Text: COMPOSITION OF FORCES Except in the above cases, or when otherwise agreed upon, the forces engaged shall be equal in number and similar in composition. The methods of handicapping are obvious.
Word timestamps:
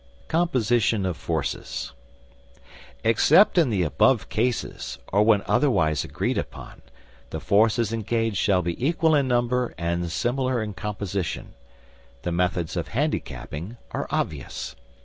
COMPOSITION 0.29 1.05
OF 1.05 1.15
FORCES 1.15 1.93
Except 3.03 3.59
in 3.59 3.69
the 3.69 3.83
above 3.83 4.29
cases, 4.29 4.97
or 5.13 5.21
when 5.21 5.43
otherwise 5.45 6.03
agreed 6.03 6.39
upon, 6.39 6.81
the 7.29 7.39
forces 7.39 7.93
engaged 7.93 8.37
shall 8.37 8.63
be 8.63 8.83
equal 8.83 9.13
in 9.13 9.27
number 9.27 9.75
and 9.77 10.11
similar 10.11 10.59
in 10.59 10.73
composition. 10.73 11.53
The 12.23 12.31
methods 12.31 12.75
of 12.75 12.87
handicapping 12.87 13.77
are 13.91 14.07
obvious. 14.09 14.75